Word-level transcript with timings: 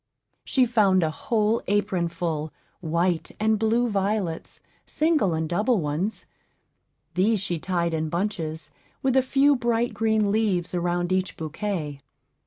She 0.43 0.65
found 0.65 1.03
a 1.03 1.11
whole 1.11 1.61
apron 1.67 2.07
full, 2.07 2.51
white 2.79 3.33
and 3.39 3.59
blue 3.59 3.87
violets, 3.87 4.59
single 4.83 5.35
and 5.35 5.47
double 5.47 5.79
ones; 5.79 6.25
these 7.13 7.39
she 7.39 7.59
tied 7.59 7.93
in 7.93 8.09
bunches, 8.09 8.71
with 9.03 9.15
a 9.15 9.21
few 9.21 9.55
bright 9.55 9.93
green 9.93 10.31
leaves 10.31 10.73
around 10.73 11.11
each 11.13 11.37
bouquet. 11.37 11.99